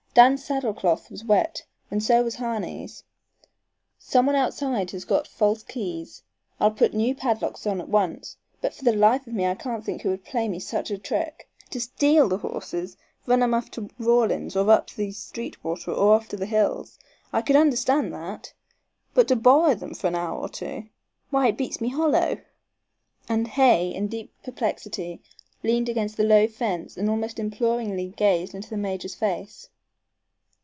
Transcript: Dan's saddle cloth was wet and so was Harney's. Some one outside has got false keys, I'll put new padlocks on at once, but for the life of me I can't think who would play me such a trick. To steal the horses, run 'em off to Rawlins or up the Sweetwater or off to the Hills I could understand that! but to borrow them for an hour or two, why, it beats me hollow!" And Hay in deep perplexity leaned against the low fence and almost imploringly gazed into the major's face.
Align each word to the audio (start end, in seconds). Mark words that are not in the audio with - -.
Dan's 0.13 0.43
saddle 0.43 0.73
cloth 0.73 1.09
was 1.09 1.23
wet 1.23 1.63
and 1.89 2.03
so 2.03 2.21
was 2.21 2.35
Harney's. 2.35 3.05
Some 3.97 4.25
one 4.25 4.35
outside 4.35 4.91
has 4.91 5.05
got 5.05 5.25
false 5.25 5.63
keys, 5.63 6.21
I'll 6.59 6.71
put 6.71 6.93
new 6.93 7.15
padlocks 7.15 7.65
on 7.65 7.79
at 7.79 7.87
once, 7.87 8.35
but 8.59 8.73
for 8.73 8.83
the 8.83 8.91
life 8.91 9.25
of 9.25 9.31
me 9.33 9.47
I 9.47 9.55
can't 9.55 9.85
think 9.85 10.01
who 10.01 10.09
would 10.09 10.25
play 10.25 10.49
me 10.49 10.59
such 10.59 10.91
a 10.91 10.97
trick. 10.97 11.47
To 11.69 11.79
steal 11.79 12.27
the 12.27 12.39
horses, 12.39 12.97
run 13.25 13.41
'em 13.41 13.53
off 13.53 13.71
to 13.71 13.87
Rawlins 13.99 14.57
or 14.57 14.69
up 14.69 14.89
the 14.91 15.13
Sweetwater 15.13 15.91
or 15.93 16.13
off 16.15 16.27
to 16.27 16.35
the 16.35 16.45
Hills 16.45 16.99
I 17.31 17.41
could 17.41 17.55
understand 17.55 18.13
that! 18.13 18.51
but 19.13 19.29
to 19.29 19.37
borrow 19.37 19.75
them 19.75 19.93
for 19.93 20.07
an 20.07 20.15
hour 20.15 20.37
or 20.41 20.49
two, 20.49 20.89
why, 21.29 21.47
it 21.47 21.57
beats 21.57 21.79
me 21.79 21.87
hollow!" 21.87 22.41
And 23.29 23.47
Hay 23.47 23.93
in 23.93 24.07
deep 24.09 24.33
perplexity 24.43 25.21
leaned 25.63 25.87
against 25.87 26.17
the 26.17 26.25
low 26.25 26.49
fence 26.49 26.97
and 26.97 27.09
almost 27.09 27.39
imploringly 27.39 28.07
gazed 28.17 28.53
into 28.53 28.69
the 28.69 28.75
major's 28.75 29.15
face. 29.15 29.69